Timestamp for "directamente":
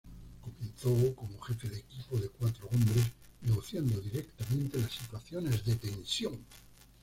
4.01-4.79